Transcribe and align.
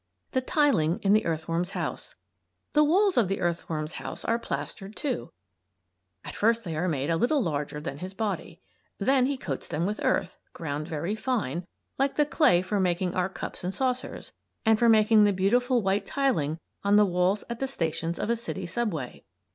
THE 0.31 0.41
TILING 0.41 0.97
IN 1.03 1.13
THE 1.13 1.27
EARTHWORM'S 1.27 1.73
HOUSE 1.73 2.15
The 2.73 2.83
walls 2.83 3.17
of 3.17 3.27
the 3.27 3.39
earthworm's 3.39 3.93
house 4.01 4.25
are 4.25 4.39
plastered, 4.39 4.95
too. 4.95 5.31
At 6.25 6.33
first 6.35 6.63
they 6.63 6.75
are 6.75 6.87
made 6.87 7.11
a 7.11 7.17
little 7.17 7.39
larger 7.43 7.79
than 7.79 7.99
his 7.99 8.15
body. 8.15 8.61
Then 8.97 9.27
he 9.27 9.37
coats 9.37 9.67
them 9.67 9.85
with 9.85 10.03
earth, 10.03 10.37
ground 10.53 10.87
very 10.87 11.13
fine, 11.15 11.67
like 11.99 12.15
the 12.15 12.25
clay 12.25 12.63
for 12.63 12.79
making 12.79 13.13
our 13.13 13.29
cups 13.29 13.63
and 13.63 13.75
saucers, 13.75 14.33
and 14.65 14.79
for 14.79 14.89
making 14.89 15.25
the 15.25 15.33
beautiful 15.33 15.83
white 15.83 16.07
tiling 16.07 16.57
on 16.83 16.95
the 16.95 17.05
walls 17.05 17.43
at 17.47 17.59
the 17.59 17.67
stations 17.67 18.17
of 18.17 18.31
a 18.31 18.35
city 18.35 18.65
subway. 18.65 19.23